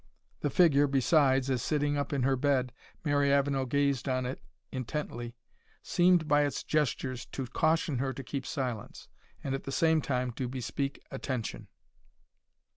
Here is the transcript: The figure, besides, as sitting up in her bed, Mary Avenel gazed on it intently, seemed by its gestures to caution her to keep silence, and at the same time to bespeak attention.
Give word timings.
The 0.39 0.49
figure, 0.49 0.87
besides, 0.87 1.47
as 1.51 1.61
sitting 1.61 1.95
up 1.95 2.11
in 2.11 2.23
her 2.23 2.35
bed, 2.35 2.73
Mary 3.05 3.31
Avenel 3.31 3.67
gazed 3.67 4.09
on 4.09 4.25
it 4.25 4.41
intently, 4.71 5.35
seemed 5.83 6.27
by 6.27 6.41
its 6.41 6.63
gestures 6.63 7.27
to 7.27 7.45
caution 7.45 7.99
her 7.99 8.11
to 8.11 8.23
keep 8.23 8.47
silence, 8.47 9.09
and 9.43 9.53
at 9.53 9.65
the 9.65 9.71
same 9.71 10.01
time 10.01 10.31
to 10.31 10.47
bespeak 10.49 11.03
attention. 11.11 11.67